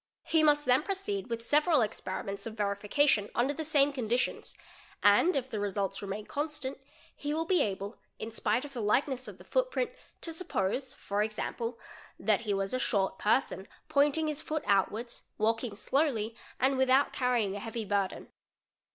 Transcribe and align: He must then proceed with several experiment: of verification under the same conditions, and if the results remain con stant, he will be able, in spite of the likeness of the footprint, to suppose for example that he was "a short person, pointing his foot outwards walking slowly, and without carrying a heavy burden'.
He 0.23 0.41
must 0.41 0.65
then 0.65 0.81
proceed 0.81 1.29
with 1.29 1.45
several 1.45 1.83
experiment: 1.83 2.43
of 2.47 2.55
verification 2.57 3.29
under 3.35 3.53
the 3.53 3.63
same 3.63 3.93
conditions, 3.93 4.55
and 5.03 5.35
if 5.35 5.47
the 5.47 5.59
results 5.59 6.01
remain 6.01 6.25
con 6.25 6.49
stant, 6.49 6.79
he 7.15 7.35
will 7.35 7.45
be 7.45 7.61
able, 7.61 7.99
in 8.17 8.31
spite 8.31 8.65
of 8.65 8.73
the 8.73 8.81
likeness 8.81 9.27
of 9.27 9.37
the 9.37 9.43
footprint, 9.43 9.91
to 10.21 10.33
suppose 10.33 10.95
for 10.95 11.21
example 11.21 11.77
that 12.19 12.41
he 12.41 12.53
was 12.55 12.73
"a 12.73 12.79
short 12.79 13.19
person, 13.19 13.67
pointing 13.89 14.25
his 14.25 14.41
foot 14.41 14.63
outwards 14.65 15.21
walking 15.37 15.75
slowly, 15.75 16.35
and 16.59 16.77
without 16.79 17.13
carrying 17.13 17.55
a 17.55 17.59
heavy 17.59 17.85
burden'. 17.85 18.29